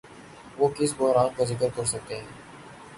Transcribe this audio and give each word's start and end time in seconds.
وہ 0.57 0.67
کس 0.77 0.93
بحران 0.97 1.29
کا 1.37 1.43
ذکر 1.43 1.67
کرسکتے 1.75 2.15
ہیں؟ 2.15 2.31